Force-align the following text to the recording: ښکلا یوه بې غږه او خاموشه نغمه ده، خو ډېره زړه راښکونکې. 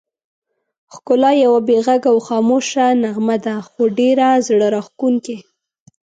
ښکلا 0.93 1.31
یوه 1.45 1.59
بې 1.67 1.77
غږه 1.85 2.09
او 2.13 2.17
خاموشه 2.27 2.85
نغمه 3.03 3.37
ده، 3.45 3.55
خو 3.67 3.81
ډېره 3.97 4.27
زړه 4.47 4.67
راښکونکې. 4.75 5.37